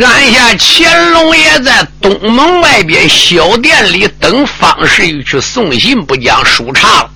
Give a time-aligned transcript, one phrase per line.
[0.00, 7.10] 俺下乾隆爷在东门外边小店里等方世玉去送信，不讲书查了。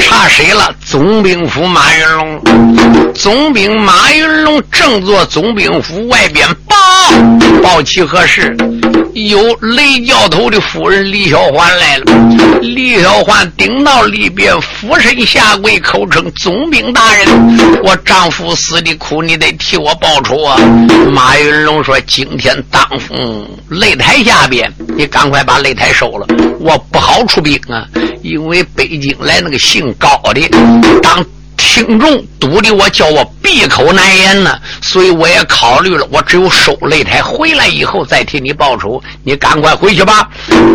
[0.00, 0.74] 差谁了？
[0.84, 3.12] 总兵府马云龙。
[3.14, 6.76] 总兵马云龙正坐总兵府外边报
[7.62, 8.56] 报齐何事？
[9.14, 12.04] 有雷教头的夫人李小环来了。
[12.60, 17.26] 李小环顶到里边，俯身下跪，口称总兵大人，
[17.82, 20.56] 我丈夫死的苦，你得替我报仇啊！
[21.12, 26.26] 马云龙说：“今天当风擂台下边，你赶快把擂台收了，
[26.58, 27.86] 我不好出兵啊，
[28.22, 30.40] 因为北京来那个姓高的
[31.02, 31.24] 当。”
[31.58, 39.02] 听众堵的我叫我闭口难言呢，所以我也考虑了，我只有收擂台回来以后再替你报仇。
[39.24, 40.28] 你赶快回去吧。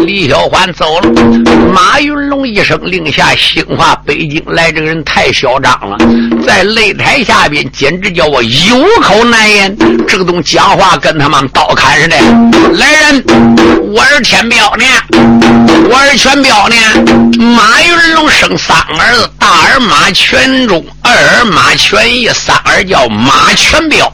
[0.05, 1.09] 李小环走了，
[1.73, 5.97] 马云龙一声令下，兴话北京来这个人太嚣张了，
[6.45, 9.75] 在擂台下边简直叫我有口难言。
[10.07, 12.17] 这个东讲话跟他妈刀砍似的。
[12.73, 13.23] 来人，
[13.93, 14.85] 我是天彪呢，
[15.89, 16.75] 我是全彪呢。
[17.39, 20.43] 马云龙生三儿子，大儿马全。
[21.01, 24.11] 二儿马全义，三儿叫马全彪，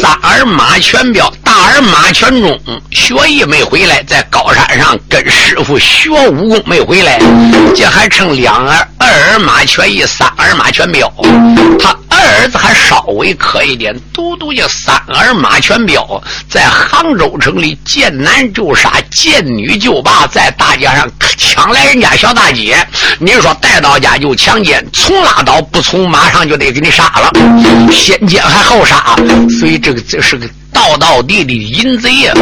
[0.00, 2.58] 三儿马全彪，大儿马全忠，
[2.90, 7.20] 学艺没回来，在高山上跟师傅学武功没回来，
[7.74, 11.12] 这还称两儿，二儿马全义，三儿马全彪，
[11.78, 11.96] 他。
[12.22, 22.76] 儿子还稍微可一点，独独叫三儿马全彪，在杭州城里见男就杀，见女就霸，在大街上抢来人家小大姐，
[23.18, 27.30] 你说带到家就强奸，从拉倒不从，马上就得给你杀了，
[27.90, 29.16] 先奸还后杀，
[29.58, 30.48] 所以这个这是个。
[30.74, 32.32] 道道地的淫贼呀！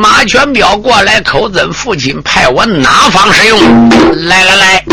[0.00, 3.88] 马全彪过来，口尊父亲派我哪方使用？
[4.28, 4.84] 来来来，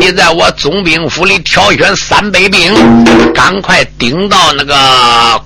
[0.00, 2.72] 你在我总兵府里挑选三百兵，
[3.34, 4.74] 赶快顶到那个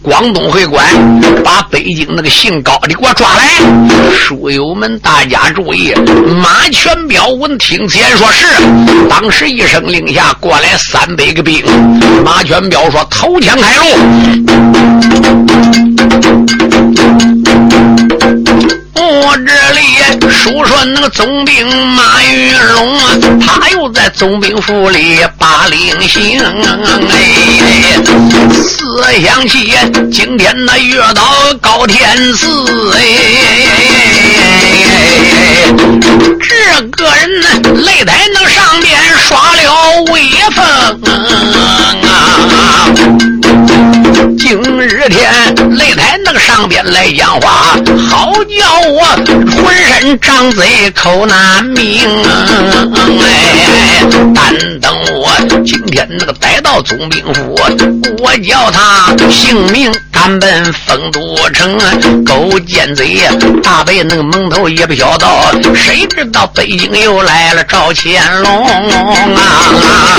[0.03, 0.85] 广东会馆，
[1.45, 3.49] 把北京那个姓高的给我抓来。
[4.13, 5.95] 书友们，大家注意！
[6.43, 8.45] 马全彪闻听此言，说是。
[9.09, 11.65] 当时一声令下，过来三百个兵。
[12.25, 13.85] 马全彪说：“投降开路。”
[19.47, 19.81] 这里
[20.31, 23.17] 说说那个总兵马云龙啊，
[23.47, 26.41] 他又在总兵府里把令行。
[26.41, 27.15] 哎，
[28.53, 29.73] 思想起
[30.13, 31.23] 今天那遇到
[31.61, 32.47] 高天赐，
[32.93, 32.99] 哎，
[36.41, 37.49] 这个人呢，
[37.85, 38.99] 擂台那上边
[39.29, 40.21] 耍了威
[40.55, 40.65] 风
[42.09, 42.11] 啊。
[44.39, 45.19] 今日天
[46.31, 47.75] 那个上边来讲话，
[48.07, 49.01] 好叫我
[49.65, 52.07] 浑身张嘴口难鸣。
[53.23, 55.35] 哎，但等我
[55.65, 57.57] 今天那个逮到总兵府，
[58.19, 61.21] 我叫他性命俺们丰都
[61.51, 61.79] 城。
[62.25, 63.19] 狗奸贼，
[63.63, 65.27] 大白那个蒙头也不晓得，
[65.75, 68.67] 谁知道北京又来了赵乾隆
[69.35, 70.19] 啊！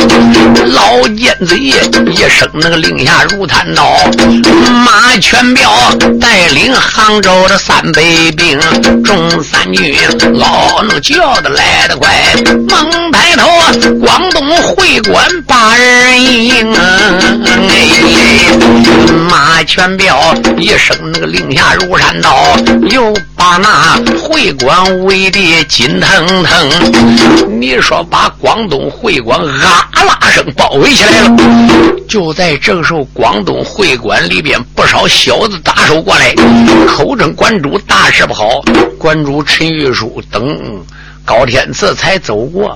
[0.67, 3.97] 老奸贼一声那个令下如弹刀。
[4.83, 5.71] 马全彪
[6.19, 8.01] 带领杭州的三百
[8.37, 8.59] 兵，
[9.03, 9.95] 中三军
[10.33, 12.09] 老能叫的来得快。
[12.67, 13.49] 猛抬头，
[13.99, 16.73] 广东会馆八人营。
[19.29, 20.17] 马全彪
[20.57, 22.55] 一声那个令下如山倒，
[22.89, 27.59] 又把那会馆围的紧腾腾。
[27.59, 31.35] 你说把广东会馆啊啦声包围起来了。
[32.07, 34.19] 就在这个时候，广东会馆。
[34.29, 36.35] 里边不少小子打手过来，
[36.87, 38.61] 口称馆主大事不好，
[38.97, 40.83] 馆主陈玉书等。
[41.29, 42.75] 高天赐才走过，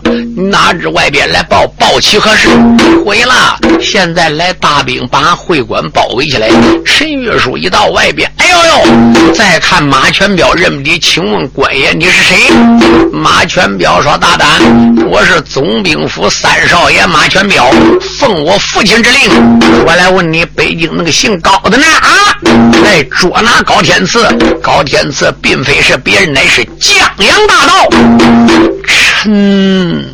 [0.52, 2.48] 哪知外边来报报起何事？
[3.04, 3.58] 毁了！
[3.82, 6.48] 现在来大兵把会馆包围起来。
[6.86, 9.34] 陈玉书一到外边，哎呦呦！
[9.34, 12.38] 再看马全彪认不得，请问官爷你是谁？
[13.12, 14.48] 马全彪说：“大胆，
[15.10, 17.72] 我是总兵府三少爷马全彪，
[18.20, 19.32] 奉我父亲之令，
[19.84, 21.86] 我来问你，北京那个姓高的呢？
[21.88, 22.38] 啊，
[22.84, 24.24] 来捉拿高天赐。
[24.62, 27.90] 高天赐并非是别人，乃是江洋大盗。”
[28.86, 30.06] 陈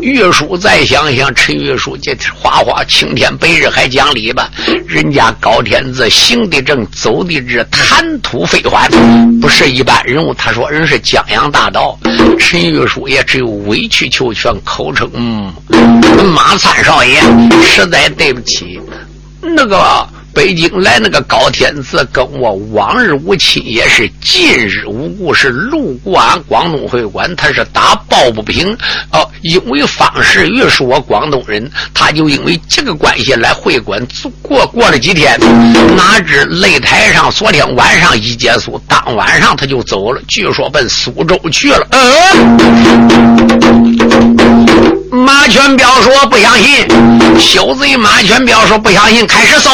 [0.00, 4.50] 玉书，再想想，陈玉书这花花青天白日还讲理吧？
[4.86, 8.90] 人家高天子行的正，走的直，谈吐非凡，
[9.40, 10.34] 不是一般人物。
[10.34, 11.96] 他说人是江洋大盗，
[12.38, 15.54] 陈玉书也只有委曲求全，口称嗯，
[16.34, 17.20] 马三少爷，
[17.62, 18.80] 实在对不起，
[19.40, 20.06] 那个。
[20.34, 28.72] 北京来那个高天赐跟我往日无亲也是，近日无故是路过俺广东会馆，他是打抱不平
[29.12, 34.02] 哦，因为方世玉是我广东人，他就因为这个关系来会馆
[34.40, 35.38] 过过了几天，
[35.96, 41.86] 哪知擂台上昨天晚上一结束，当晚上他就走了，据说奔苏州去了。
[41.90, 42.52] 嗯。
[45.12, 46.86] 马全彪说：“不相信。”
[47.38, 49.70] 小贼马全彪说：“不相信。”开始搜，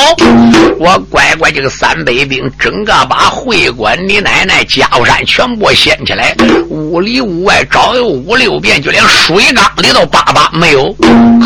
[0.81, 6.35] 我乖乖这个三百兵，整个把会馆你奶奶家务山全部掀起来，
[6.69, 10.93] 屋里屋外找有五六遍，就连水缸里头扒扒没有。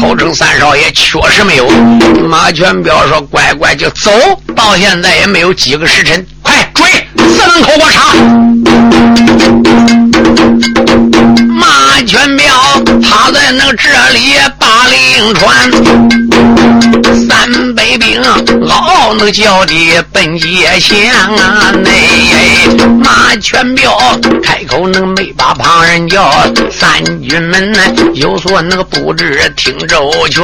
[0.00, 1.68] 口称三少爷确实没有。
[2.26, 4.10] 马全彪说：“乖乖就走。”
[4.56, 6.86] 到现在也没有几个时辰，快追！
[7.18, 8.14] 四门口我查。
[11.48, 12.46] 马全彪
[13.14, 15.70] 他在那这里把令传，
[17.28, 20.96] 三百兵嗷那叫的奔街巷
[21.36, 21.70] 啊！
[21.84, 21.90] 内
[23.04, 23.94] 马全彪
[24.42, 26.32] 开口能没把旁人叫，
[26.70, 27.70] 三军们
[28.14, 30.42] 有所那个布置听周全，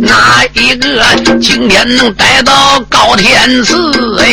[0.00, 1.04] 哪一个
[1.42, 3.74] 今天能逮到高天赐？
[4.20, 4.24] 哎，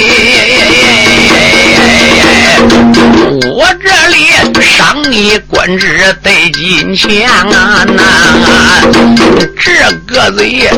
[3.49, 4.29] 我这里
[4.61, 6.31] 赏你官职得。
[6.53, 7.85] 金钱啊！
[9.57, 9.71] 这
[10.05, 10.69] 个贼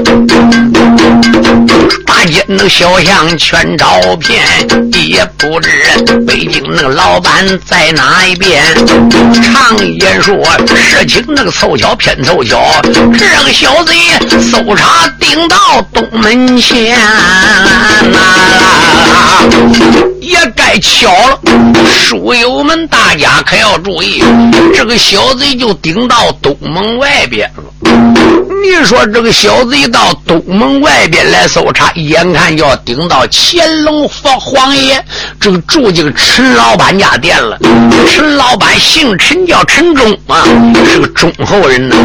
[2.06, 4.42] 大街那小巷全找遍，
[5.10, 5.70] 也不知
[6.26, 8.64] 北京那个老板在哪一边。
[9.42, 10.36] 常言说
[10.76, 13.94] 事情那个凑巧偏凑巧，这个小贼
[14.40, 16.98] 搜查顶到东门前
[18.12, 18.20] 呐。
[20.22, 21.40] 也该巧了，
[22.14, 24.24] 书友们大家可要注意，
[24.76, 27.64] 这个小贼就顶到东门外边了。
[28.62, 35.04] 你说这个小贼到东门外边来搜查，眼看就要顶到乾隆皇皇爷
[35.40, 37.58] 这个住这个陈老板家店了。
[38.08, 40.44] 陈老板姓陈，叫陈忠啊，
[40.86, 41.96] 是个忠厚人呢。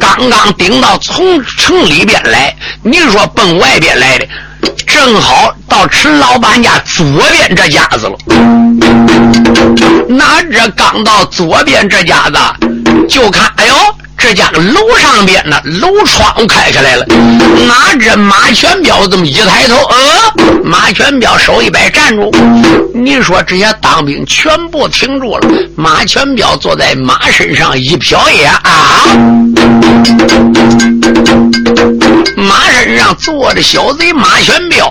[0.00, 4.26] 刚刚顶到从城里边来，你说奔外边来的。
[4.86, 8.16] 正好到陈老板家左边这家子了，
[10.08, 12.38] 哪知刚到左边这家子，
[13.08, 13.74] 就看，哎呦，
[14.18, 17.06] 这家楼上边呢，楼窗开开来了。
[17.66, 22.30] 哪知马全彪这么一抬头，呃，马全彪手一摆，站住！
[22.92, 25.48] 你说这些当兵全部停住了。
[25.76, 29.06] 马全彪坐在马身上一瞟眼啊。
[32.36, 34.90] 马身上坐着小贼马全彪，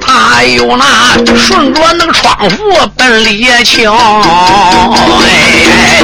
[0.00, 0.84] 他有那
[1.36, 3.94] 顺着那个窗户奔里瞧，
[5.22, 6.02] 哎，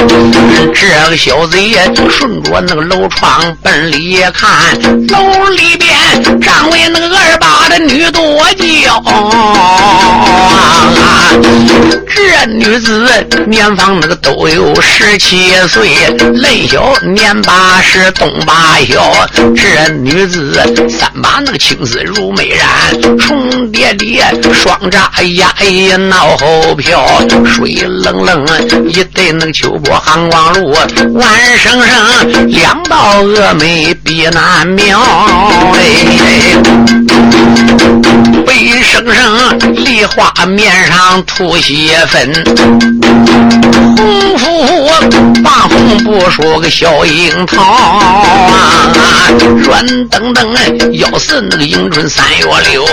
[0.73, 1.77] 这个小贼
[2.09, 9.03] 顺着那个楼窗奔里看，楼里边站位那个二八的女多娇，
[12.07, 13.05] 这女子
[13.45, 15.91] 年方那个都有十七岁，
[16.33, 19.03] 嫩小年八十东八小。
[19.55, 20.53] 这女子
[20.89, 27.05] 三把那个青丝如美髯，重叠叠双扎呀呀脑后飘，
[27.45, 28.45] 水冷冷
[28.87, 30.71] 一对那个秋波寒光露，
[31.13, 34.99] 万生生两道峨眉比难描
[35.73, 36.55] 哎，
[38.45, 42.31] 悲声声梨花面上吐血粉，
[43.97, 48.23] 红夫妇把红布说个小樱桃啊。
[49.63, 50.53] 软登登，
[50.91, 52.85] 要是那个迎春三月六，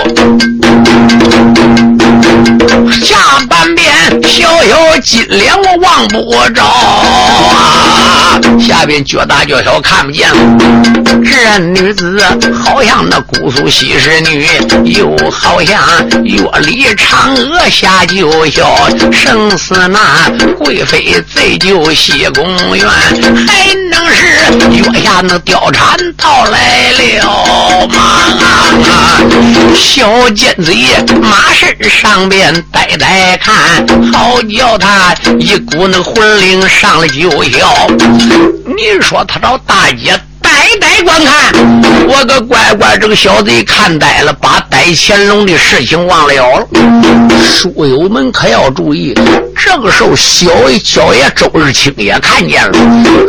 [2.91, 3.15] 下
[3.47, 10.37] 半边小小金脸我望不着啊，下边脚大脚小看不见了。
[11.23, 12.19] 这女子
[12.53, 14.47] 好像那姑苏西施女，
[14.85, 15.79] 又好像
[16.23, 18.65] 月里嫦娥下九霄，
[19.11, 22.43] 生死那贵妃醉酒西宫
[22.75, 24.25] 院，还能是
[24.69, 25.97] 月下那貂蝉。
[26.17, 27.97] 到来了吗！
[29.75, 30.87] 小尖嘴
[31.21, 37.65] 马身上边呆呆看，好叫他一股那魂灵上了九霄。
[38.65, 40.19] 你说他找大姐？
[40.61, 41.51] 呆呆观看，
[42.07, 46.67] 我个乖乖，这个小贼看呆了，把逮乾隆的事情忘了了。
[47.43, 49.11] 书友们可要注意，
[49.63, 52.77] 这个时候，小爷小爷周日清也看见了。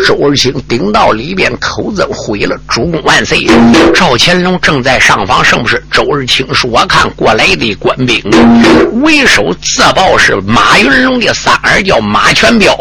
[0.06, 3.46] 周日清顶到里边，口子毁了：“主公万岁！”
[3.94, 5.84] 赵乾隆正在上访圣事。
[5.90, 8.18] 周日清说：“我看过来的官兵，
[9.02, 12.74] 为首自报是马云龙的三儿，叫马全彪，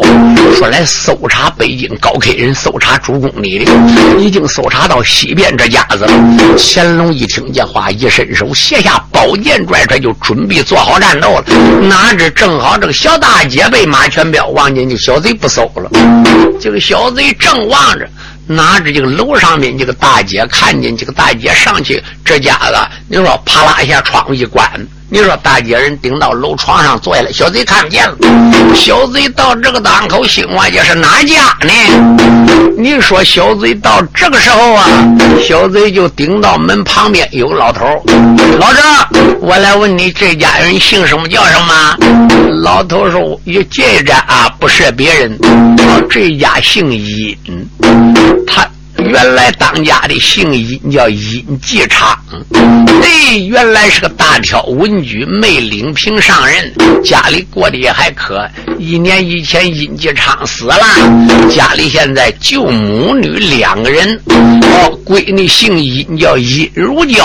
[0.56, 3.70] 说来搜查北京高开人，搜查主公你的，
[4.18, 6.12] 已经搜查到西边这家子了。”
[6.56, 11.44] 乾隆一听见话，一伸手，卸下宝剑，拽拽就准备做好战斗了。
[11.82, 15.90] 哪知正好这个小大大姐被马全彪望见，就小贼不搜了。
[16.60, 18.08] 这个小贼正望着，
[18.46, 22.76] 拿着这个楼上面这个大姐看见这个大姐上去，这家子
[23.08, 24.64] 你说啪啦一下窗户一关。
[25.12, 28.16] 你说大街人顶到楼床上坐下来，小贼看不见了。
[28.74, 32.72] 小贼到这个档口，心话就是哪家呢？
[32.78, 34.88] 你说小贼到这个时候啊，
[35.46, 37.84] 小贼就顶到门旁边有个老头
[38.58, 38.82] 老张，
[39.42, 41.96] 我来问你，这家人姓什么叫什么？
[42.62, 45.38] 老头说：“一这着啊，不是别人，
[46.08, 47.36] 这家姓尹，
[48.46, 48.66] 他。”
[49.02, 52.16] 原来当家的姓殷，叫殷继昌。
[53.02, 58.48] 哎，原来是个大挑文举，没领平上任，家里过得也还可。
[58.78, 60.76] 一年以前，殷继昌死了，
[61.50, 64.20] 家里现在就母女两个人。
[64.26, 67.24] 哦，闺女姓殷，叫殷如娇；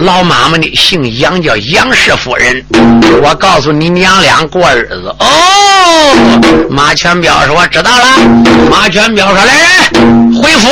[0.00, 2.64] 老妈妈呢，姓杨，叫杨氏夫人。
[3.22, 5.14] 我告诉你，娘俩过日子。
[5.18, 8.06] 哦，马全彪说：“我知道了。”
[8.70, 9.54] 马全彪说：“来
[9.92, 10.68] 人，回府。”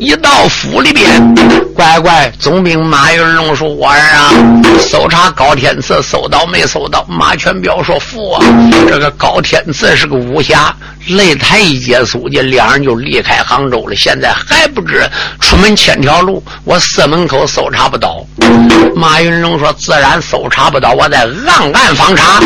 [0.00, 4.30] 一到府里边，乖乖，总兵马云龙说：“我儿啊，
[4.78, 8.44] 搜查高天赐，搜到没搜到？”马全彪说：“父啊，
[8.88, 10.72] 这个高天赐是个武侠，
[11.08, 13.96] 擂台一结束，这两人就离开杭州了。
[13.96, 15.04] 现在还不知
[15.40, 18.24] 出门千条路，我四门口搜查不到。”
[18.94, 22.40] 马云龙说：“自然搜查不到，我在暗暗访查。”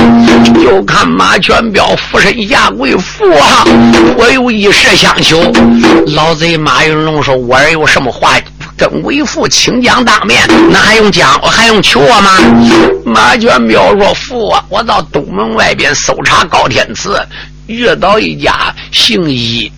[0.65, 3.65] 就看马全彪俯身下跪：“父啊，
[4.17, 5.39] 我有一事相求。”
[6.17, 8.33] 老贼马云龙说：“我儿有什么话
[8.79, 11.39] 跟为父请讲当面，那还用讲？
[11.43, 12.39] 我还用求我吗？”
[13.05, 17.21] 马全彪说：“父啊，我到东门外边搜查高天赐，
[17.67, 19.71] 遇到一家姓尹。”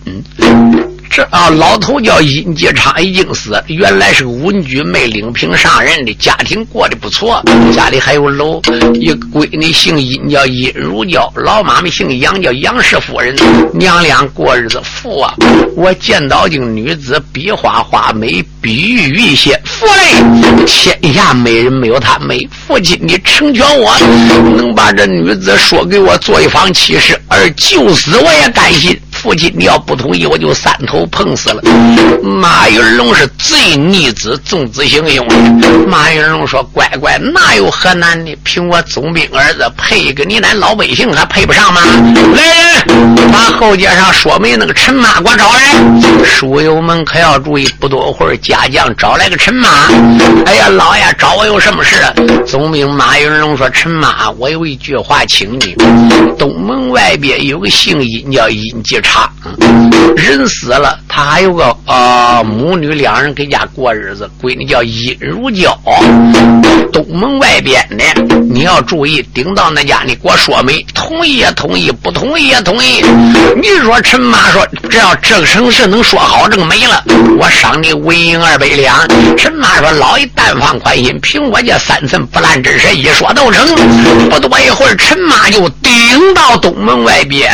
[1.11, 3.61] 这啊，老头叫殷继昌，已经死。
[3.67, 7.43] 原来是个文举，没领平上任的，家庭过得不错，
[7.75, 8.63] 家里还有楼。
[8.95, 13.35] 一闺女姓殷，叫殷如娇；老妈妈姓杨，叫杨氏夫人。
[13.75, 15.35] 娘俩过日子，富啊！
[15.75, 19.61] 我见到这个女子，比花花美，比玉玉些。
[19.65, 22.49] 父嘞，天下美人没有她美。
[22.69, 23.99] 父亲，你成全我，
[24.57, 28.97] 能把这女子说给我做一房妻室，而就死我也甘心。
[29.21, 31.63] 父亲，你要不同意，我就三头碰死了。
[32.23, 35.27] 马云龙是最逆子，纵子行凶。
[35.87, 38.35] 马云龙说：“乖乖，哪有何难的？
[38.43, 41.83] 凭我总兵儿子配一个你，咱老百姓还配不上吗？”
[42.35, 42.43] 来
[42.87, 46.25] 人，把后街上说媒那个陈妈给我找来。
[46.25, 49.69] 书友们可要注意，不多会儿，家将找来个陈妈。
[50.47, 51.97] 哎呀，老爷找我有什么事？
[52.47, 55.77] 总兵马云龙说：“陈妈，我有一句话，请你。
[56.39, 59.29] 东门外边有个姓殷，叫殷继”他
[60.17, 65.77] 人死了，他还有个呃母女两人跟家过日子，闺女叫殷如娇。
[66.93, 68.05] 东门外边的，
[68.51, 73.03] 你要注意，顶到那家你给我说媒，同意也同意，不同意也同意。
[73.61, 77.03] 你说陈妈说，只要这个城市能说好这个媒了，
[77.39, 79.07] 我赏你纹银二百两。
[79.37, 83.67] 陈妈说，老爷但放宽心，凭我这三寸不烂之舌，一说都成。
[84.29, 85.93] 不多一会儿，陈妈就顶
[86.35, 87.51] 到东门外边。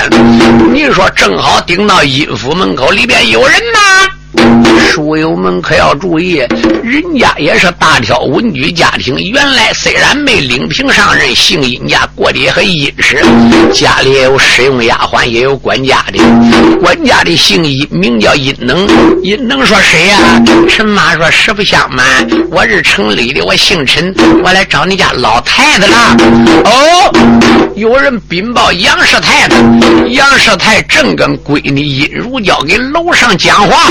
[0.72, 1.45] 你说正好。
[1.46, 3.78] 好，顶到阴府门口，里边有人吗？
[4.90, 6.42] 书友们可要注意，
[6.82, 9.16] 人家也是大挑文举家庭。
[9.30, 13.24] 原来虽然没领平上任，姓殷家过得也很殷实，
[13.72, 16.18] 家里也有使用丫鬟，也有管家的。
[16.80, 18.84] 管家的姓殷，名叫殷能。
[19.22, 20.42] 殷能说谁呀？
[20.68, 22.04] 陈妈说实不相瞒，
[22.50, 24.12] 我是城里的，我姓陈，
[24.42, 26.16] 我来找你家老太太了。
[26.64, 29.58] 哦，有人禀报杨氏太太，
[30.08, 33.90] 杨氏太正跟闺女殷如娇给楼上讲话。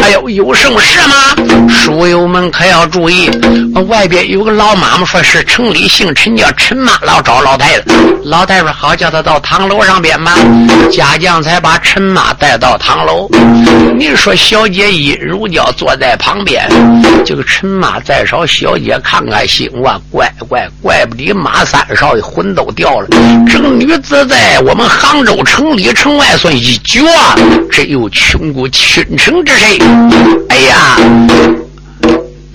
[0.00, 1.68] 哎呦，有什么事吗？
[1.68, 3.28] 书友们可要注意，
[3.88, 7.84] 外边有个老妈妈说是城里姓陈叫陈妈老找老太太。
[8.22, 10.36] 老太太好叫她到堂楼上边吧。
[10.92, 13.28] 家将才把陈妈带到堂楼。
[13.98, 16.64] 你说小姐殷如娇坐在旁边，
[17.26, 22.99] 这个陈妈再少，小姐看看心哇，怪怪怪不得马三少爷魂都掉了。
[23.48, 27.00] 这个女子在我们杭州城里城外算一绝，
[27.70, 29.52] 真有穷过倾城之。
[29.56, 29.78] 谁？
[30.48, 30.98] 哎呀，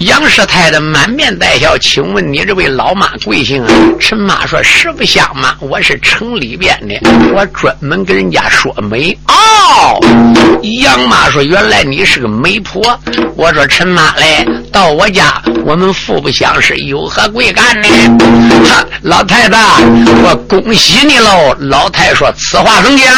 [0.06, 3.68] 杨师太的满面带笑，请问你这位老妈贵姓啊？
[4.00, 6.96] 陈妈说：“实不相瞒，我是城里边的，
[7.34, 10.00] 我专门跟人家说媒。”哦，
[10.62, 12.84] 杨妈说：“原来你是个媒婆。”
[13.36, 17.88] 我说：“陈妈嘞，到我家，我们互不相识，有何贵干呢？”
[18.70, 19.58] 哈，老太太，
[20.24, 21.56] 我恭喜你喽！
[21.62, 23.12] 老太说：“此话怎讲？”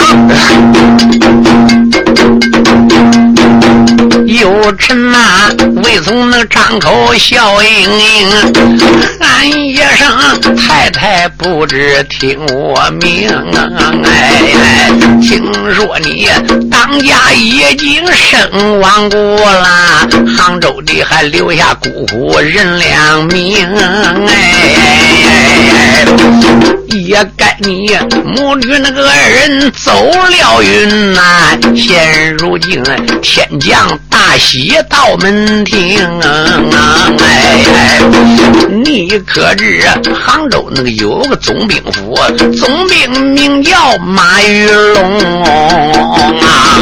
[4.27, 5.47] 有陈妈
[5.83, 8.29] 未曾能张口笑盈盈，
[9.21, 13.29] 喊一声太太不知听我名。
[14.03, 14.91] 哎，
[15.21, 16.27] 听说你
[16.69, 20.05] 当家已经身亡故了，
[20.37, 23.65] 杭州的还留下姑姑任良明。
[24.27, 26.05] 哎，
[26.89, 27.89] 也该你
[28.23, 29.91] 母女那个二人走
[30.29, 32.83] 了云南，现如今
[33.21, 33.99] 天降。
[34.09, 35.99] 大喜到门庭，
[37.19, 37.99] 哎，
[38.83, 42.17] 你可知杭州那个有个总兵府，
[42.59, 45.43] 总兵名叫马玉龙
[46.41, 46.81] 啊，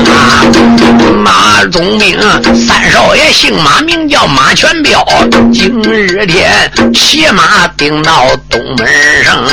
[1.23, 2.17] 马总兵
[2.55, 5.05] 三少爷姓马，名叫马全彪，
[5.53, 8.87] 今日天骑马顶到东门
[9.25, 9.45] 上，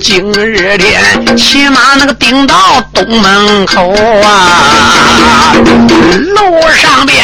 [0.00, 3.92] 今日天骑马那个顶到东门口
[4.22, 5.54] 啊，
[6.34, 6.92] 路上。
[7.04, 7.18] 边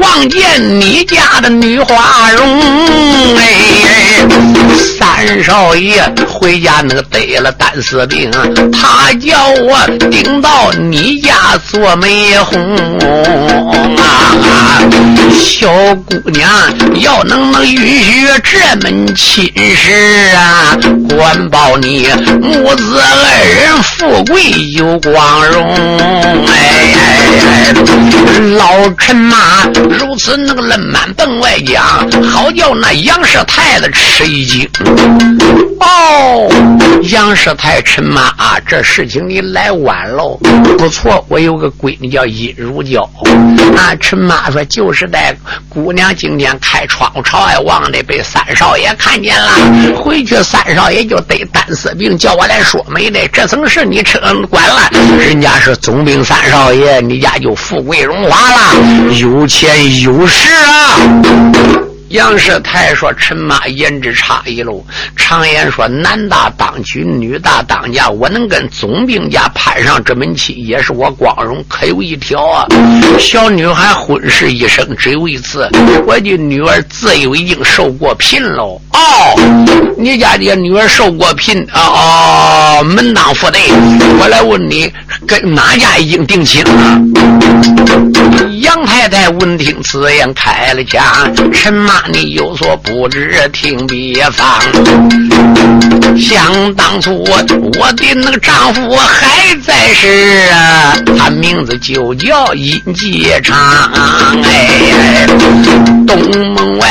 [0.00, 4.26] 望见你家的女花容，哎，
[4.98, 8.30] 三少爷回家那个得了胆丝病，
[8.72, 12.58] 他叫我顶到你家做媒红
[13.98, 14.80] 啊！
[15.38, 15.68] 小
[16.06, 16.50] 姑娘
[17.00, 20.76] 要能能允许这门亲事啊，
[21.10, 22.08] 管保你
[22.40, 23.04] 母子二
[23.54, 24.42] 人富贵
[24.72, 25.74] 有光荣，
[26.46, 26.50] 哎
[26.96, 26.98] 哎
[27.34, 28.68] 哎，老。
[28.98, 29.36] 陈呐
[30.18, 31.84] 此那个愣满奔外讲，
[32.22, 34.68] 好叫那杨氏太子吃一惊。
[35.80, 36.48] 哦，
[37.04, 40.36] 杨氏太陈妈啊，这事情你来晚喽。
[40.76, 43.08] 不错，我有个闺女叫殷如娇。
[43.76, 45.34] 啊，陈妈说就是在
[45.68, 49.52] 姑娘今天开窗朝外望的，被三少爷看见了。
[49.94, 53.20] 回去三少爷就得胆丝病，叫我来说媒的。
[53.28, 54.18] 这层事你吃
[54.50, 59.14] 管了，人家是总兵三少爷，你家就富贵荣华了。
[59.14, 61.87] 有钱有不是啊。
[62.10, 64.82] 杨世泰说：“陈妈颜值差异喽。
[65.14, 68.08] 常言说，男大当娶，女大当嫁。
[68.08, 71.62] 我能跟总兵家攀上这门亲，也是我光荣。
[71.68, 72.66] 可有一条啊，
[73.18, 75.68] 小女孩婚事一生只有一次。
[76.06, 78.80] 我的女儿自幼已经受过聘喽。
[78.94, 79.38] 哦，
[79.98, 82.80] 你家的女儿受过聘啊？
[82.80, 83.60] 哦，门当户对。
[84.18, 84.90] 我来问你，
[85.26, 86.98] 跟哪家已经定亲了？”
[88.60, 91.04] 杨太太闻听此言，开了腔
[91.52, 94.60] ：“陈妈。”你有所不知，听别方。
[96.18, 97.42] 想当初我
[97.92, 103.56] 的那个丈夫还在世啊，他名字就叫尹继昌。
[104.42, 105.26] 哎，
[106.06, 106.18] 东
[106.54, 106.88] 门外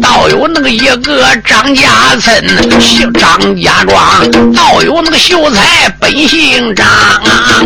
[0.00, 6.86] 倒有那个一个张家村，姓张家庄，倒有那个秀才本姓张。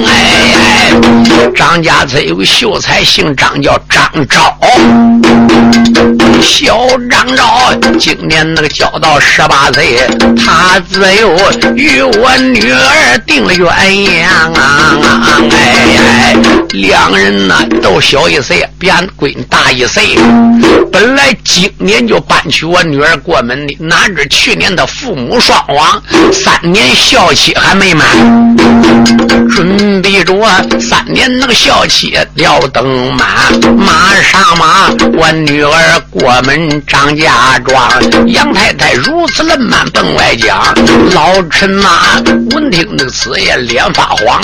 [0.07, 0.93] 哎，
[1.55, 4.59] 张家村有个秀才姓张，叫张昭。
[6.43, 9.99] 小张昭今年那个交到十八岁，
[10.37, 11.37] 他自幼
[11.75, 14.99] 与我女儿定了鸳鸯啊！
[15.51, 16.35] 哎，
[16.71, 20.17] 两人呢都小一岁，比俺闺女大一岁。
[20.93, 28.07] 本来今年就搬娶我女儿过门的，哪知去年的父母双亡，三年孝期还没满，
[29.51, 30.35] 准备着
[30.81, 33.29] 三年那个孝期要等满，
[33.77, 37.89] 马上马我女儿过我们张家庄。
[38.27, 40.61] 杨太太如此冷慢奔外讲，
[41.15, 42.17] 老陈妈
[42.51, 44.43] 闻听这个此也，脸发黄。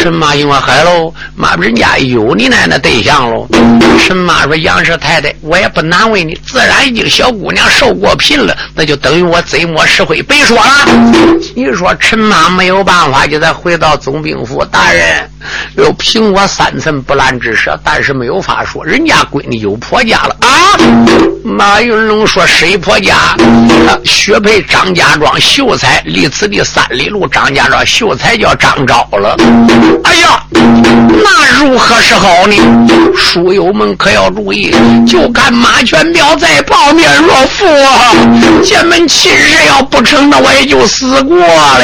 [0.00, 3.48] 陈妈因为嗨喽，妈人家有你奶奶对象喽。
[3.98, 5.82] 陈妈说杨氏太太，我也不。
[5.88, 10.86] 难为你，自然已经小姑娘受过聘了，那就等于我贼莫是灰，别说了。
[11.56, 15.30] 你说陈妈没有办法，就再回到总兵府，大人
[15.78, 20.76] 又凭我三寸不烂之舌，但是没有法说，人家闺女有婆家了啊。
[21.44, 23.34] 马云龙说：“谁婆家？
[24.04, 27.26] 薛培张家庄秀才，离此地三里路。
[27.26, 29.36] 张家庄秀才叫张昭了。
[30.04, 32.54] 哎呀，那如何是好呢？
[33.16, 34.74] 书友们可要注意，
[35.06, 37.64] 就看马全彪在报面若负，
[38.64, 41.80] 这门亲事要不成，那我也就死过了。”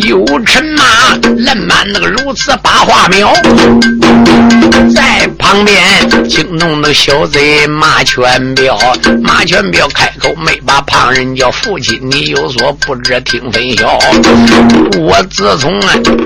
[0.00, 0.82] 有陈马
[1.38, 3.32] 烂满那个如此八花苗，
[4.94, 8.78] 在旁边惊动那小贼马全彪。
[9.22, 13.98] 马全彪开口没把旁人叫父亲，你有所不知，听分晓。
[14.98, 15.72] 我自从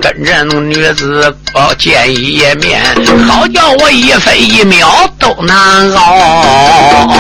[0.01, 2.83] 跟着那女子哦见一面，
[3.29, 7.11] 好叫我一分一秒都难熬。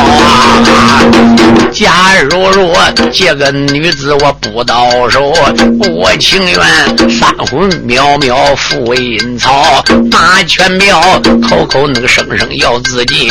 [1.72, 1.92] 假
[2.28, 2.76] 如若
[3.12, 5.32] 这个女子我不到手，
[5.80, 9.84] 我请愿三魂渺渺复为阴曹。
[10.10, 11.00] 马全彪
[11.48, 13.30] 口口那个声声要自尽，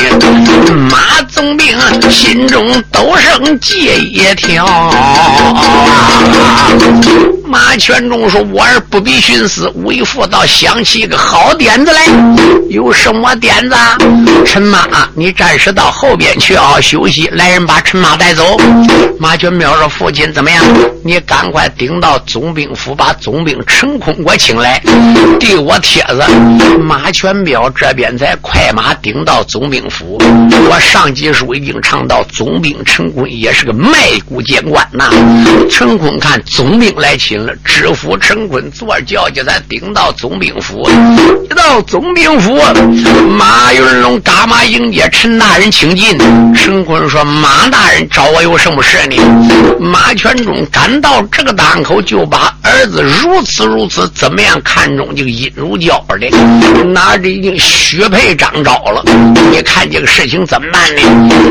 [0.89, 1.77] 马总兵
[2.09, 4.65] 心中都生结一条。
[7.45, 12.05] 马全忠说：“我儿不必寻思，为父倒想起一个好点子来。
[12.69, 13.75] 有什么点子？
[14.45, 17.27] 陈妈，你暂时到后边去啊，休息。
[17.33, 18.55] 来人，把陈妈带走。”
[19.17, 20.63] 马全彪说：“父亲怎么样？
[21.03, 24.79] 你赶快顶到总兵府，把总兵陈坤给我请来，
[25.39, 26.21] 递我帖子。”
[26.83, 30.21] 马全彪这边在快马顶到总兵府。
[30.69, 33.89] 我上级书已经唱到，总兵陈坤也是个卖
[34.27, 35.09] 骨监官呐。
[35.69, 37.39] 陈坤看总兵来请。
[37.63, 40.89] 知府陈坤坐轿就咱顶到总兵府，
[41.49, 42.59] 一到总兵府，
[43.37, 46.17] 马云龙打马迎接陈大人请进。
[46.53, 49.15] 陈坤说：“马大人找我有什么事呢？”
[49.79, 56.29] 马全忠赶到这个档口，就把儿子如此如此怎么样看中，这个尹如娇的，
[56.85, 59.03] 拿着已经许配张昭了。
[59.51, 61.01] 你看这个事情怎么办呢？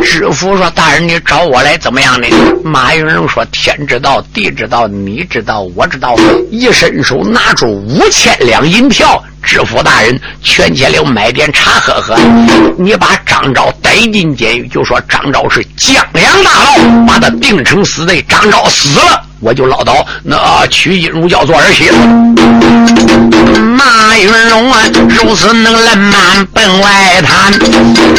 [0.03, 2.27] 知府说：“大人，你找我来怎么样呢？”
[2.64, 6.16] 马云龙说：“天知道，地知道，你知道。”我知道，
[6.51, 12.16] 一伸手拿出五千两银票，知府大人，全钱了，买点茶喝喝。
[12.79, 16.74] 你把张昭逮进监狱，就说张昭是江洋大盗，
[17.07, 18.24] 把他定成死罪。
[18.29, 19.22] 张昭死了。
[19.40, 21.96] 我就唠叨，那娶金如教做儿媳妇。
[23.77, 27.53] 马云龙啊，如此那个冷满奔外滩，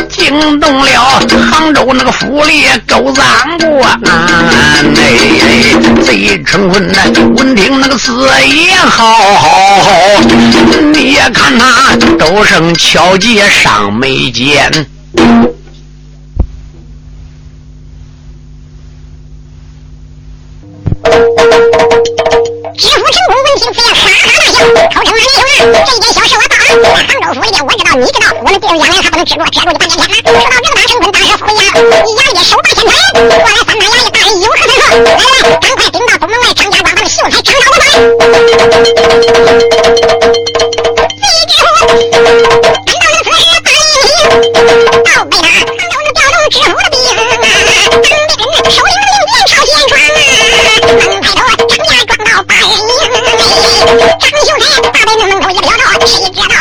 [0.07, 1.19] 惊动了
[1.51, 3.25] 杭州那个府里狗脏
[3.59, 3.99] 官。
[4.95, 6.99] 哎，贼成婚呐，
[7.35, 9.19] 闻听那个字也好，
[10.93, 14.87] 你也看他都生巧结上眉间。
[25.05, 25.39] 大笑，口称俺李兄
[25.71, 26.91] 啊，这件小事我包了。
[26.91, 30.05] 杭州府里边，我知道，你知道，我们弟兄两人还不能止住，遮住就半边天了。
[30.19, 31.63] 说到这个大成坤大赦回衙，
[32.03, 34.91] 你衙役手把千锤，过来三大衙役大人有何吩咐？
[35.03, 37.85] 来来，赶快禀到东门外张家庄，咱们秀才张昭的来。
[41.23, 41.71] 贼知府，
[42.85, 44.21] 赶到了此时，大英雄，
[45.03, 45.47] 到北哪？
[45.47, 47.17] 杭州那调动知府的兵啊，
[47.89, 49.91] 当兵首领领便朝前传
[50.99, 51.18] 啊。
[52.79, 54.49] 张秀
[54.81, 56.53] 才大门门口一表道，谁知道？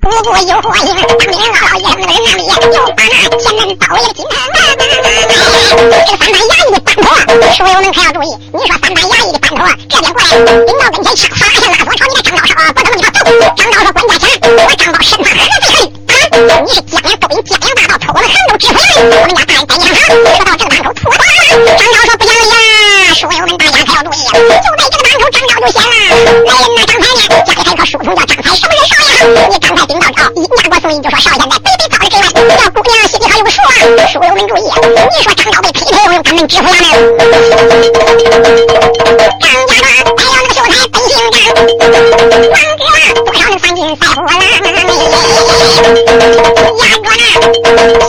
[0.00, 2.48] 不过有火影，当兵嗷嗷一声，那个那里又
[2.92, 4.32] 把那前门包围了金堂。
[4.76, 7.02] 这个三班衙役的班头，
[7.52, 8.24] 书友们可要注意。
[8.52, 10.30] 你说三班衙役的班头，这边过来，
[10.64, 13.18] 顶到跟前，唰一下拉锁朝你的张昭说：“不等你他走。”
[13.56, 16.60] 张昭说：“管家钱，我张昭身法何最狠啊！
[16.64, 19.96] 你是江洋勾引江洋大盗，偷我们杭州知府衙门，我们家大人在你上。
[20.14, 21.58] 说到这个档口，错大了。
[21.76, 22.73] 张昭说：“不讲理呀！
[23.14, 24.38] 书友们大家可要注意。”就
[24.76, 25.88] 在这个档口，张昭就显了。
[26.44, 27.22] 来人呐，张才呢？
[27.46, 29.14] 家里还有个书童叫张才，什么人少爷？
[29.48, 33.70] 你刚才顶到着，一拿过送印就说少爷在北北遭了这位，叫姑娘心里还有个数啊。
[34.10, 36.90] 书友们注意，你说张昭被批评，咱们知府衙门。
[39.40, 39.72] 张家
[40.02, 41.38] 庄带了那个秀才奔行张，
[42.50, 42.82] 王哥
[43.14, 44.34] 多少能算进赛虎郎？
[44.34, 44.90] 压着那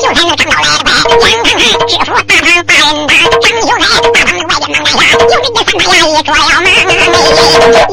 [0.02, 4.25] 秀才那张昭来的快，杨看看知府大堂大人堂，张秀才
[4.66, 6.66] 大堂外边忙来下，有这个三大衙役捉要忙。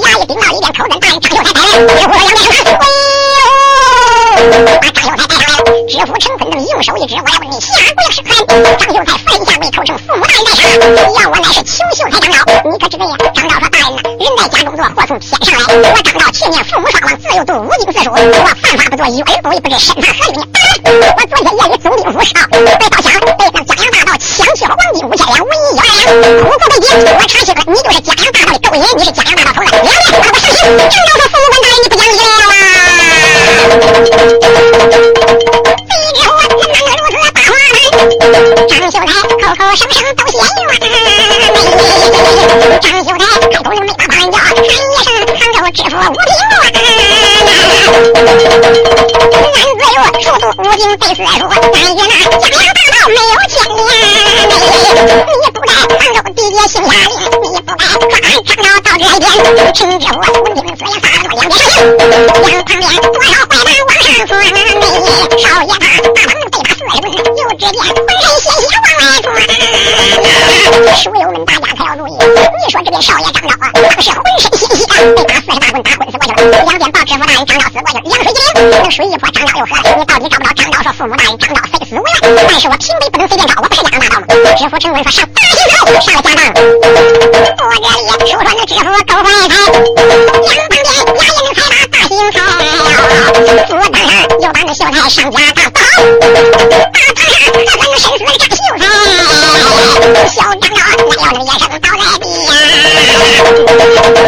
[0.01, 5.69] 衙役顶到里边口跟大人张秀才带来，知府两边看，哎呦，把张秀才带上来了。
[5.87, 8.65] 知府陈坤能用手一指，我要问你下跪是何人？
[8.79, 10.65] 张秀才翻下跪，口称父母大人在上，
[11.13, 12.39] 要我乃是穷秀才张昭。
[12.65, 13.13] 你可知罪呀？
[13.35, 15.91] 张昭说大人呐，人在家中坐，祸从天上来。
[15.93, 20.41] 我张昭去年父母双亡，自幼读五经四书，我犯法不作，有而不为，不知身法何用？
[20.89, 23.13] 我昨天夜里总兵府上，被刀枪，
[24.33, 26.25] 被那江洋大盗抢去了黄金五千两，文银一万两。
[26.43, 29.71] 苦苦被劫，我查清了，你就是江洋大盗的勾引，你是江洋大盗头子。
[29.73, 30.57] 两来，把我上刑。
[30.79, 32.65] 张昭说父母官大人，你不讲理了啊！
[35.89, 37.79] 贼之后，怎能如此大话呢？
[38.69, 40.65] 张秀才口口声声都嫌冤。
[42.81, 44.65] 张秀才开口又没把旁人叫，喊一
[45.05, 46.65] 声杭州知府吴平啊！
[50.23, 51.41] 速度无尽被四处，
[51.73, 53.19] 但与那江洋大盗没有
[53.49, 54.12] 牵连。
[55.03, 55.09] 你
[55.45, 57.11] 也不该杭州地界行下令，
[57.43, 57.83] 你也不该。
[58.63, 62.47] 能知府，文定四爷仨人两边上迎，两旁边
[63.03, 64.31] 多少坏蛋往上窜。
[65.39, 69.27] 少爷他大堂被打四十棍，又只见浑身鲜血往外窜。
[70.95, 74.81] 书友们大家可要注意，你说这边少爷张昭啊，当时浑身鲜血，
[75.17, 75.35] 被打
[75.73, 76.53] 四十大棍打昏死过去了。
[76.53, 79.81] 两边报知府大人张昭死过去了，凉水一淋，那水一泼张昭又死了。
[79.97, 82.11] 你到底找不着张昭说父母大人张昭非死无疑，
[82.47, 84.27] 但是我平北不能随便找，我不是压大道吗？
[84.59, 86.45] 知府陈文说上大刑头，上了家当。
[87.57, 87.89] 我这
[88.21, 89.57] 里说说那知府够坏才，
[90.53, 92.37] 两旁边衙役们才把大刑头，
[93.65, 95.65] 府当上又把那秀才上家当。
[96.93, 98.85] 大堂上可咱那身死张秀才，
[100.29, 102.23] 小张昭哪有那野生倒在地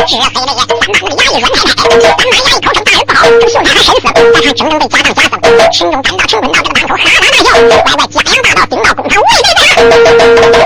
[0.06, 9.62] 只黑那三旁那衙役阮太太，三旁衙役口称大人不好，这秀才还身死，在他整整被家当家僧，群众赶到城门到这个当口，哈哈大笑，歪歪家洋大道顶到工厂，喂喂喂。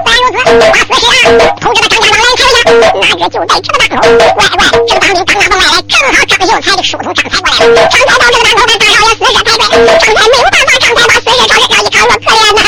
[0.04, 12.60] 但如此，把死尸啊，同这个张家当来抬下，哪知就在这个当口，喂喂，这个当兵当大王来，正好张秀才的书童张才过来了，张才到这个当口，看大少爷死尸抬对，张才没有办法，张才把死尸朝人上一看，我可怜呐。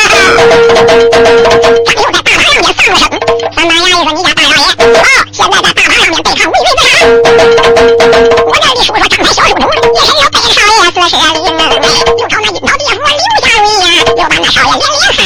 [14.50, 15.18] 喊一声。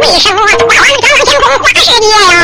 [0.00, 1.06] 为什么大王张？
[1.10, 2.34] 望天空花世界呀？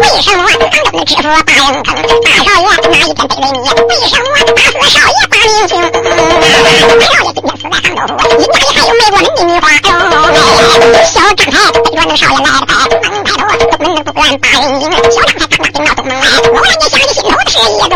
[0.00, 1.88] 为什么唐中的知府大人坑
[2.22, 3.64] 大少爷哪一天得罪你？
[3.70, 5.70] 为什么打死少爷把明星？
[5.90, 9.64] 大少爷今天死在杭州府，因哪里还有美国人的女花？
[11.04, 11.46] 小张？
[11.52, 12.70] 才背着那少爷来的快，
[13.10, 13.42] 猛抬头
[13.78, 14.82] 东门不敢把人迎。
[15.10, 15.39] 小张，
[16.38, 17.94] 我让你想你心头的是一种。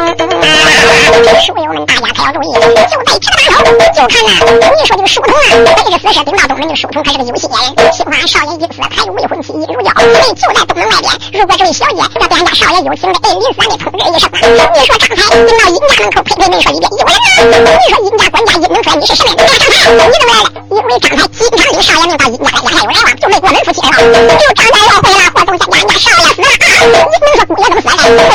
[1.44, 2.60] 书友们大家可要注意，就
[3.04, 7.58] 在这个当头，就看呐，你说这个书童啊，背着死尸顶到东门，这个书童可是个有心人。
[7.92, 11.06] 幸亏俺少爷因此还有未婚妻一如胶，所以就在东门外边。
[11.40, 17.38] 如果这位小姐要对俺家少爷有情的，哎，临死的通知一声，你说张才顶到尹家门口，呸呸，没说一遍，有人啊！
[17.44, 19.44] 你说尹家管家尹能说你是什么人？
[19.44, 20.48] 张才，你怎么来了？
[20.70, 23.92] 因为张才经常领少爷命到尹家来，家下有来往，就没过门夫妻了。
[24.40, 25.22] 就张才要回了，
[27.14, 28.22] 你能说姑爷怎么死的？
[28.24, 28.32] 回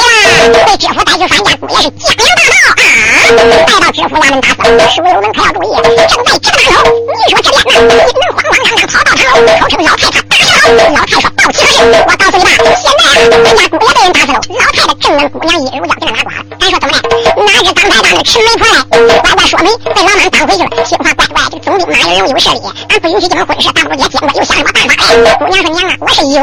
[0.50, 3.36] 了，被知府逮住说俺家姑爷是江洋大盗啊！
[3.68, 4.80] 带到知府衙门打死了。
[4.90, 5.76] 书友们可要注意，
[6.08, 10.80] 正在这个当头，你说这边呢，你能慌慌张张跑到堂楼，口称老太太打死了。
[10.90, 16.32] 老太说到齐合适，我告诉你吧，现在啊，咱家姑爷被人打死了，老太太正跟姑娘一如胶，给他拿瓜。
[16.60, 17.19] 咱说怎么的？
[17.52, 20.70] 哪知当白当的吃媒婆来，乖乖说媒被老妈当回去了。
[20.86, 25.36] 听话乖乖，这个总兵马有人有势力，俺不允许结婚婚事，大姑爷见过又想什么办法哎？
[25.40, 26.42] 姑娘说娘啊，我是有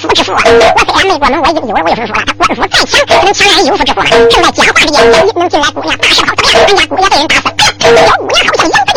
[0.00, 0.48] 夫之妇啊，我
[0.84, 2.22] 虽然没过门，我已经有儿未婚夫了。
[2.26, 4.06] 他官府再强，可能强俺有夫之妇吗？
[4.10, 6.60] 正在讲话之间，你能进来，姑娘大事好，怎么样？
[6.66, 7.54] 俺家姑爷被人打死了。
[7.80, 8.89] 小姑娘好像赢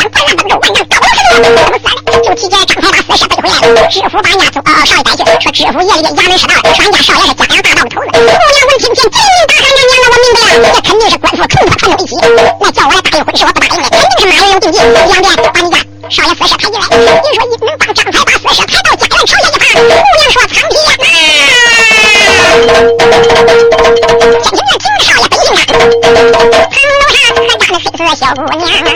[0.60, 2.22] 子江灌篮当中，万丈高楼似的，怎么死的？
[2.24, 3.88] 就提前张才把死尸背回来了。
[3.90, 8.08] 知府把俺家从哦少爷逮去，说知府夜里衙门失道，说俺家少爷是江洋大盗的头子。
[8.14, 8.30] 姑娘
[8.68, 12.12] 闻听见，金大喊娘娘了，我明白了，这肯定是官府冲他串到一起。
[12.62, 14.78] 那叫我来答应婚事，我不答应的，肯定是马人有定计。
[14.80, 15.78] 两边把你家
[16.10, 19.64] 少爷死尸抬进来，你说你能帮张才把死尸抬到家园朝下一趴？
[19.74, 20.92] 姑娘说苍皮呀！
[28.16, 28.92] 小姑娘美，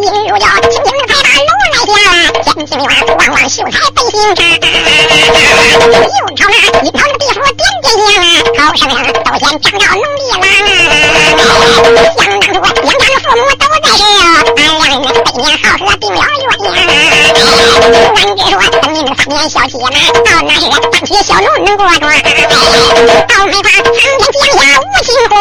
[0.00, 1.94] 因如叫青青才把楼来下，
[2.54, 2.84] 天青花
[3.16, 4.38] 旺旺秀才背信他，
[5.90, 10.70] 又朝那阴曹地府点点香，好生都嫌张昭农力郎，想
[11.36, 11.42] 当
[11.82, 13.98] 初两家的父母都在世，
[14.54, 16.62] 俺两人百年好合定了约。
[18.14, 19.86] 俺只说分明三年孝气嘛，
[20.24, 20.72] 到那时半
[21.04, 22.02] 切小奴能过庄，
[23.26, 24.00] 倒没怕苍天
[24.32, 25.32] 降下无情祸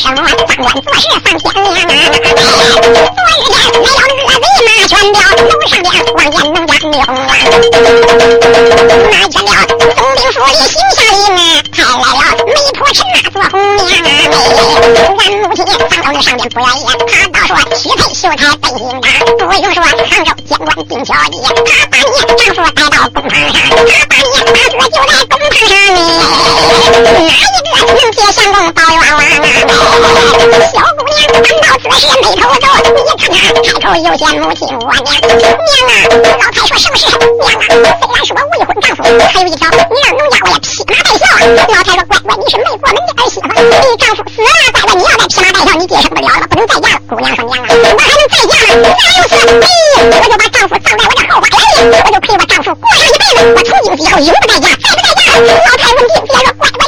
[0.00, 1.44] 什么当官做事丧天良啊？
[1.44, 2.40] 昨日间没有那个贼
[4.64, 7.30] 马全彪，楼上边望见农家没红啊。
[9.10, 14.34] 那见了总兵府里行下令啊，派来了媒婆陈那做红娘啊。
[15.18, 19.04] 俺母亲张头那上边不愿意，他倒说许配秀才本姓张，
[19.36, 20.00] 不用说杭州
[20.48, 22.02] 监管定小计，他把你
[22.38, 26.00] 丈夫带到公堂上，他把你大哥就在公堂上呢。
[27.04, 28.18] 哪一个能接？
[30.40, 30.48] 小
[30.96, 35.92] 姑娘看到此事眉头皱，你看看开口又见母亲我娘娘啊！
[36.24, 37.04] 老太说什么事？
[37.12, 37.84] 娘啊！
[38.00, 38.98] 虽然是我未婚丈夫，
[39.28, 41.38] 还有一条，你让农家我也披麻戴孝啊！
[41.68, 46.96] 老太说乖乖，你是没过门的儿媳妇，你丈夫死了，乖乖你要再披麻戴孝，你接受不了了，不能再嫁了。
[47.10, 48.80] 姑娘说娘啊，我还能再嫁吗？
[48.80, 49.36] 哪有此？
[49.60, 49.68] 哎，
[50.00, 55.36] 我就把丈夫葬在我这后花园里，我就陪我丈夫过上一辈子，我从今以后永不再嫁，再不再嫁。
[55.36, 56.80] 老太闻听，别说乖乖，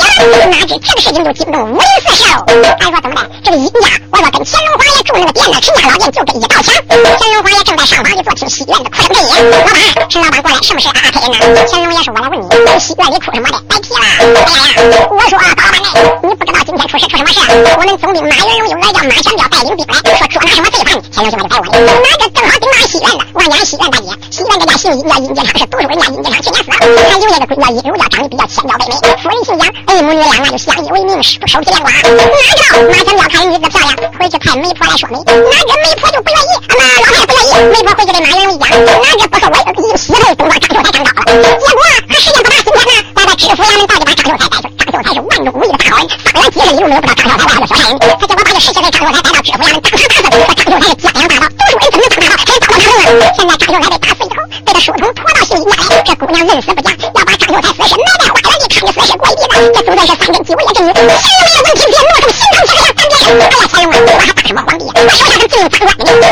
[0.00, 0.46] 这不你糟蹋自己了？
[0.48, 2.36] 哪知这个事情就惊动武林四十喽！
[2.80, 3.30] 还说怎么的？
[3.44, 6.74] 这个尹家，我说跟乾隆皇爷住那个店呢，陈家老店就这一道墙。
[6.88, 9.50] 乾隆皇爷正在上房里坐听西院的哭声震音。
[9.50, 10.92] 老板，陈老板过来，什么事啊？
[11.12, 11.60] 客人呢？
[11.68, 12.48] 乾隆爷说：“我来问你，
[12.80, 14.00] 西戏院里哭什么的，白提了。
[14.00, 15.88] 哎呀呀，我说高老板呢，
[16.22, 17.40] 你不知道今天出事出什么事？
[17.76, 21.78] 我们总兵马云龙有来叫马强彪带领兵来，说捉拿什么罪犯，乾隆就把他逮我了。
[22.00, 23.06] 哪个正好兵马戏院
[23.40, 26.76] 的，我家戏院大姐，西院这家姓尹叫殷杰昌，是读书人家殷杰昌去年死了，
[27.10, 28.92] 还留下个闺女叫殷柔，叫长得比较千娇百美。
[29.16, 31.90] 夫人姓杨，哎，母女俩那就相依为命，手手提莲花。
[31.90, 41.42] 哪知道马强彪看女子漂亮，回去派媒婆来说媒，哪知媒婆就不愿意，啊妈老太太不愿意，媒婆回去给马云龙一讲，哪知不说我一洗头，东把张秀才长高了。
[41.42, 44.72] 结果还时间不大，今天呢，把他知府衙门到底把张秀才带去。
[44.80, 47.98] 张秀才是万中无一的大好人，方圆几十里路没有不知道张秀才为啥叫小差人。
[48.00, 53.28] 他结果把这事情给张秀才带到知府衙门，当场打死，说张秀才是江洋大盗，读书人怎么能当大盗，还是当大人呢？
[53.36, 59.68] 现在张秀才被打死以后，被他书童拖到刑狱家里，这姑娘认死不讲，要把张秀才死尸埋在花园里，看着死尸过一辈子。
[59.76, 60.90] 这就算是三根鸡，我也真是。
[60.90, 64.92] 乾隆爷闻听便挪动心肠，这个干爹，哎呀，乾隆啊，我还当什么皇帝呀？
[64.96, 66.10] 我手下是最脏乱的。
[66.20, 66.24] 来，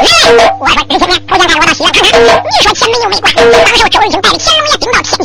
[0.58, 2.16] 我说日前面，头先带我到西院看看。
[2.18, 5.17] 你说前门又没关，当时周日清带着乾隆爷顶到天，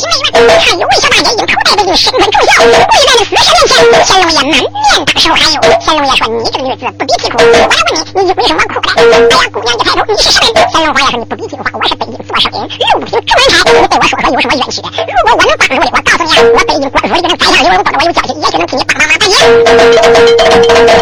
[0.48, 3.36] 看有位小大姐因口袋被禁，身份重孝，跪在那死
[3.70, 4.06] 神面前。
[4.06, 4.54] 乾隆爷满面
[5.06, 5.60] 大手汗油。
[5.86, 7.38] 乾隆爷说：“你这个女子不比啼哭。
[7.40, 9.14] 我来问你，你为什么哭来？”哎呀，
[9.52, 10.68] 姑娘一抬头，你是什么人？
[10.72, 13.56] 乾隆皇爷说：“你不比啼哭话，我是北京做生意，六品中人才。
[13.72, 14.88] 你对我说说有什么冤屈的？
[15.04, 19.18] 如果我能帮助的，我告诉你啊，我北京官府里边宰相刘荣，或者我有交情，也许能替你帮帮忙。
[19.20, 19.36] 大爷。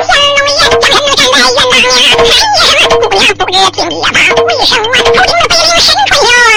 [0.02, 2.38] 乾隆爷将身站在院当面，看一什
[2.90, 3.02] 么？
[3.02, 4.08] 姑娘不知听一吧，
[4.46, 6.51] 为什么头顶的北陵神春秀？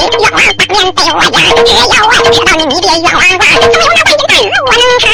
[0.00, 1.34] 冤枉当面对我讲，
[1.64, 3.22] 只要我知道你你的冤枉话，
[3.60, 5.04] 总有那万金大日我能偿。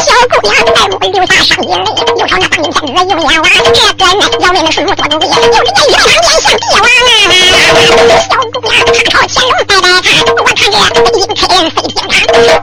[0.00, 1.86] 小姑娘再不流下伤心泪，
[2.18, 8.16] 又朝那当今天子用眼望，这个那要命的顺目做主意，就是这一场面向帝王啊！
[8.28, 12.12] 小姑娘她朝乾隆拜拜看，我看着北京开人飞天堂。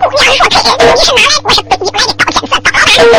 [0.02, 1.26] 姑娘说：“开人，你是哪来？
[1.44, 2.57] 我是北京来的高天赐”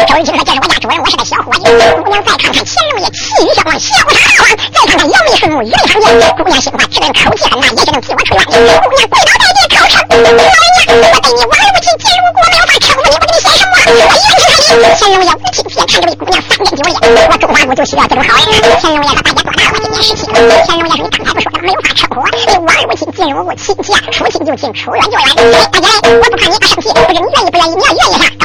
[0.08, 1.62] 周日清说：“这是我家主人，我是个小伙计。”
[2.02, 6.04] 姑娘再看看乾隆爷气宇轩昂，潇洒大方；再看看杨梅顺目，云长见。
[6.36, 8.44] 姑娘心话，这个人口气很大，也许能替我出冤。
[8.44, 10.44] 姑娘跪倒在地，口称：“老人家，
[10.88, 13.74] 我对你往日无情，今日无故，没有法称呼你，我给你写什么？
[13.78, 16.90] 我一问天开乾隆爷无情天看着这姑娘三根九裂，
[17.30, 18.58] 我中华国就需要这种好人。
[18.82, 19.70] 乾隆爷说：“大姐多大了？
[19.72, 20.34] 我今年十七了。”
[20.66, 22.26] 乾隆爷说：“你刚才不说的没有法称呼我？
[22.34, 25.22] 你往日无情，今日无故，亲戚啊，说亲就亲，说远就远。
[25.70, 27.74] 大姐，我不怕你生气，不知你愿意不愿意？
[27.76, 28.37] 你要愿意啥？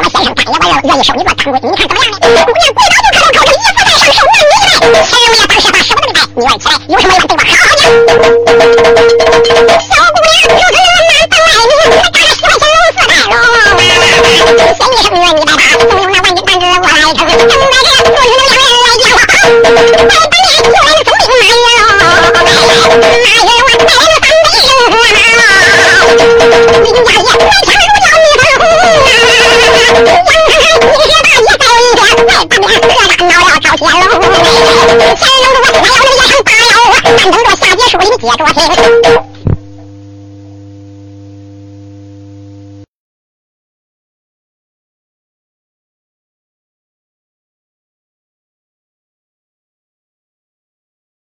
[0.84, 4.76] 愿意收你做当闺女，你看怎么样呢？”姑娘跪倒就开口口称：“一夫在上，受男女的爱。”
[5.08, 7.40] 乾隆爷当时把舍不得的拜，你问起来有什么冤对我？
[7.40, 7.88] 好好讲。
[9.80, 13.40] 小姑娘又是难等来你，我打了十块钱龙四带龙啊！
[14.76, 17.24] 先一声愿你拜把，总有那万金担子我来撑。
[17.24, 19.24] 正在这，不是两人来讲话，
[20.04, 21.48] 拜本年就来了总兵马云
[21.80, 21.96] 龙，
[22.28, 24.28] 马云龙带来了三
[24.92, 25.32] 百人，
[26.84, 28.68] 林家爷满腔如叫女粉红
[29.94, 30.43] 啊！
[30.84, 34.28] 你是大爷在一边，在旁边喝大闹了赵天龙，乾
[35.42, 39.33] 隆我他要那夜上大妖，但等着下界树林接着听。